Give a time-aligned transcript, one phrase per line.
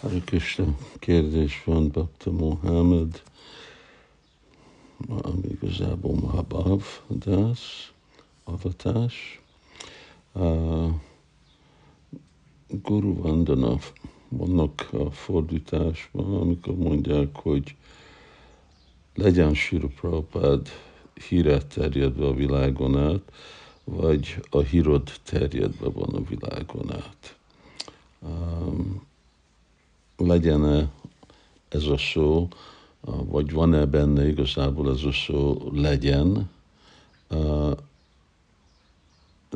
[0.00, 3.22] Hare Krishna kérdés van Bhakta Mohamed,
[5.08, 7.92] ami igazából Mahabav Das,
[8.44, 9.40] avatás.
[10.32, 10.90] Uh,
[12.68, 13.78] Guru Vandana,
[14.28, 17.76] vannak a fordításban, amikor mondják, hogy
[19.14, 20.68] legyen Sira Prabhupád
[21.28, 23.32] híre terjedve a világon át,
[23.84, 27.36] vagy a hírod terjedve van a világon át.
[30.26, 30.88] Legyen-e
[31.68, 32.48] ez a szó,
[33.06, 36.50] vagy van-e benne igazából ez a szó legyen,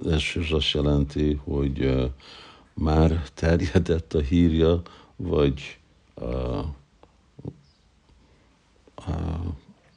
[0.05, 2.11] ez is azt jelenti, hogy
[2.75, 4.83] már terjedett a hírja,
[5.17, 5.79] vagy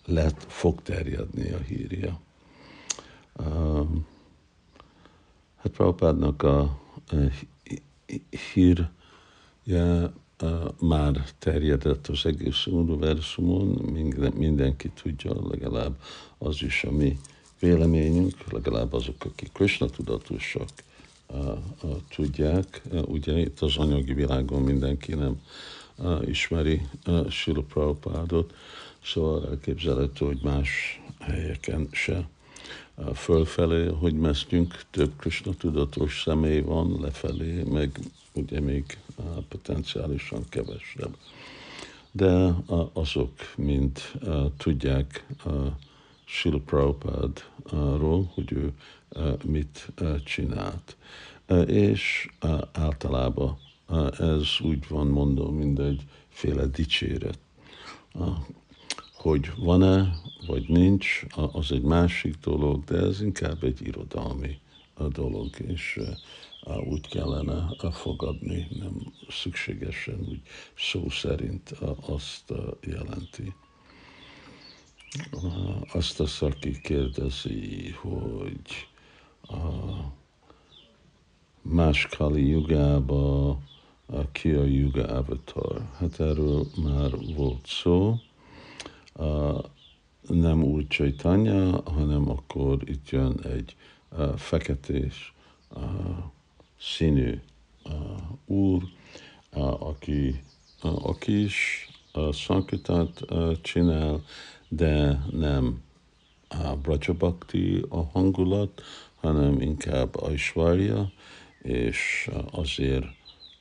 [0.05, 2.19] lett, fog terjedni a hírja.
[5.57, 6.79] Hát Prabhupádnak a
[8.53, 8.91] hírje
[10.79, 13.67] már terjedett az egész univerzumon,
[14.35, 15.99] mindenki tudja, legalább
[16.37, 17.19] az is a mi
[17.59, 20.69] véleményünk, legalább azok, akik Krishna tudatosak,
[22.15, 22.81] tudják.
[23.05, 25.41] Ugye itt az anyagi világon mindenki nem
[26.25, 26.81] ismeri
[27.29, 28.53] Sila Prabhupádot,
[29.03, 32.27] szóval elképzelhető, hogy más helyeken se
[33.15, 37.99] fölfelé, hogy mesztünk, több Krishna tudatos személy van, lefelé, meg
[38.33, 38.97] ugye még
[39.47, 41.17] potenciálisan kevesebb.
[42.11, 42.55] De
[42.93, 43.99] azok mind
[44.57, 45.25] tudják
[46.25, 48.71] Sila Prabhupádról, hogy ő
[49.43, 49.91] mit
[50.25, 50.95] csinált.
[51.67, 52.29] És
[52.71, 53.57] általában
[54.19, 57.39] ez úgy van mondom, mint egyféle dicséret.
[59.13, 60.15] Hogy van-e,
[60.47, 64.59] vagy nincs, az egy másik dolog, de ez inkább egy irodalmi
[65.09, 65.99] dolog, és
[66.89, 70.41] úgy kellene fogadni, nem szükségesen úgy
[70.77, 71.69] szó szerint
[72.07, 73.53] azt jelenti.
[75.93, 78.87] Azt a szaki kérdezi, hogy
[79.41, 79.57] a
[81.61, 83.57] más Kali jugába
[84.31, 85.89] ki a Yuga Avatar.
[85.97, 88.15] Hát erről már volt szó.
[90.27, 93.75] Nem úgy Csaitanya, hanem akkor itt jön egy
[94.35, 95.33] feketés
[96.79, 97.39] színű
[98.45, 98.83] úr,
[99.79, 100.43] aki,
[100.81, 101.87] aki is
[102.31, 103.21] szankitát
[103.61, 104.23] csinál,
[104.67, 105.81] de nem
[106.81, 108.81] Brajabakti a hangulat,
[109.21, 111.11] hanem inkább Aishwarya,
[111.61, 113.05] és azért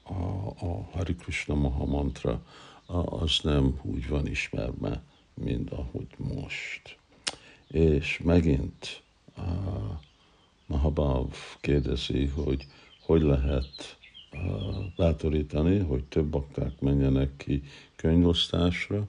[0.03, 2.43] a, a Hari Krishna Maha mantra
[3.05, 5.03] az nem úgy van ismerve,
[5.45, 6.97] mint ahogy most.
[7.69, 9.03] És megint
[9.37, 9.43] a
[10.67, 12.67] Mahabhav kérdezi, hogy
[13.03, 13.99] hogy lehet
[14.97, 17.63] bátorítani, hogy több bakták menjenek ki
[17.97, 19.09] könyvosztásra.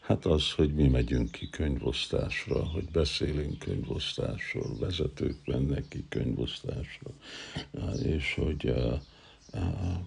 [0.00, 7.10] Hát az, hogy mi megyünk ki könyvosztásra, hogy beszélünk könyvosztásról, vezetők mennek ki könyvosztásra,
[8.02, 9.00] és hogy uh,
[9.52, 9.98] uh,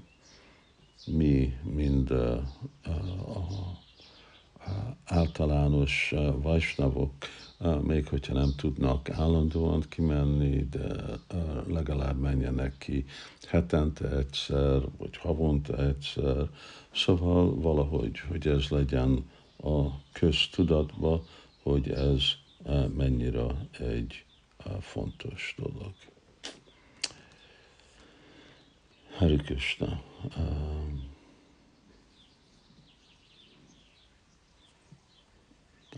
[1.05, 2.41] mi mind uh,
[2.85, 3.85] uh,
[5.17, 7.11] általános vajsnavok,
[7.81, 11.19] még hogyha nem tudnak állandóan kimenni, de
[11.67, 13.05] legalább menjenek ki
[13.47, 16.49] hetente egyszer, vagy havonta egyszer.
[16.93, 19.29] Szóval valahogy, hogy ez legyen
[19.63, 21.23] a köztudatba,
[21.63, 22.23] hogy ez
[22.95, 23.45] mennyire
[23.79, 24.25] egy
[24.79, 25.93] fontos dolog.
[29.17, 30.01] Hari Krishna.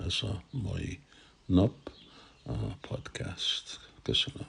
[0.09, 0.99] Ez a mai
[1.45, 1.91] nap
[2.43, 3.79] a podcast.
[4.01, 4.37] Köszönöm.